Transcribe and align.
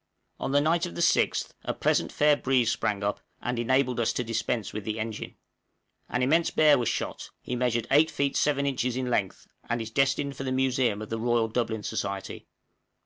_On 0.42 0.52
the 0.52 0.62
night 0.62 0.86
of 0.86 0.94
the 0.94 1.02
6th 1.02 1.50
a 1.62 1.74
pleasant, 1.74 2.10
fair 2.10 2.34
breeze 2.34 2.72
sprang 2.72 3.04
up, 3.04 3.20
and 3.42 3.58
enabled 3.58 4.00
us 4.00 4.14
to 4.14 4.24
dispense 4.24 4.72
with 4.72 4.84
the 4.84 4.98
engine. 4.98 5.34
An 6.08 6.22
immense 6.22 6.50
bear 6.50 6.78
was 6.78 6.88
shot; 6.88 7.28
he 7.42 7.54
measured 7.54 7.86
8 7.90 8.10
feet 8.10 8.34
7 8.34 8.64
inches 8.64 8.96
in 8.96 9.10
length, 9.10 9.46
and 9.68 9.82
is 9.82 9.90
destined 9.90 10.38
for 10.38 10.44
the 10.44 10.52
museum 10.52 11.02
of 11.02 11.10
the 11.10 11.20
Royal 11.20 11.48
Dublin 11.48 11.82
Society. 11.82 12.46